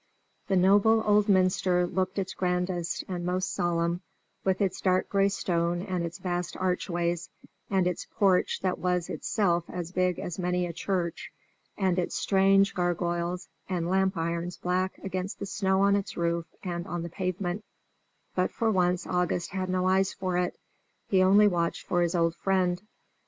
The 0.47 0.55
noble 0.55 1.03
old 1.05 1.29
minster 1.29 1.85
looked 1.85 2.17
its 2.17 2.33
grandest 2.33 3.03
and 3.07 3.23
most 3.23 3.53
solemn, 3.53 4.01
with 4.43 4.59
its 4.59 4.81
dark 4.81 5.07
gray 5.09 5.29
stone 5.29 5.83
and 5.83 6.03
its 6.03 6.17
vast 6.17 6.57
archways, 6.57 7.29
and 7.69 7.85
its 7.85 8.07
porch 8.17 8.61
that 8.61 8.79
was 8.79 9.11
itself 9.11 9.65
as 9.69 9.91
big 9.91 10.17
as 10.17 10.39
many 10.39 10.65
a 10.65 10.73
church, 10.73 11.31
and 11.77 11.99
its 11.99 12.15
strange 12.15 12.73
gargoyles 12.73 13.47
and 13.69 13.87
lamp 13.91 14.17
irons 14.17 14.57
black 14.57 14.97
against 15.03 15.37
the 15.37 15.45
snow 15.45 15.81
on 15.81 15.95
its 15.95 16.17
roof 16.17 16.47
and 16.63 16.87
on 16.87 17.03
the 17.03 17.09
pavement; 17.09 17.63
but 18.33 18.49
for 18.49 18.71
once 18.71 19.05
August 19.05 19.51
had 19.51 19.69
no 19.69 19.87
eyes 19.87 20.13
for 20.13 20.35
it; 20.35 20.55
he 21.09 21.21
only 21.21 21.47
watched 21.47 21.85
for 21.85 22.01
his 22.01 22.15
old 22.15 22.33
friend. 22.33 22.81